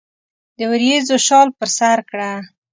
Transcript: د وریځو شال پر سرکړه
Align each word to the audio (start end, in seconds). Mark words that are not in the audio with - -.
د 0.57 0.59
وریځو 0.71 1.15
شال 1.27 1.47
پر 1.57 1.69
سرکړه 1.77 2.31